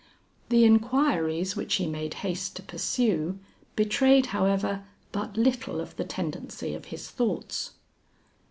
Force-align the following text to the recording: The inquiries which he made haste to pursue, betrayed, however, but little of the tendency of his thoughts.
The 0.49 0.65
inquiries 0.65 1.55
which 1.55 1.75
he 1.75 1.85
made 1.85 2.15
haste 2.25 2.55
to 2.55 2.63
pursue, 2.63 3.37
betrayed, 3.75 4.25
however, 4.25 4.83
but 5.11 5.37
little 5.37 5.79
of 5.79 5.95
the 5.95 6.05
tendency 6.05 6.73
of 6.73 6.85
his 6.85 7.11
thoughts. 7.11 7.73